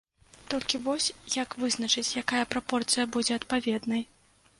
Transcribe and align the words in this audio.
Толькі 0.51 0.79
вось 0.85 1.09
як 1.33 1.53
вызначыць, 1.63 2.05
якая 2.21 2.41
прапорцыя 2.55 3.05
будзе 3.17 3.37
адпаведнай? 3.39 4.01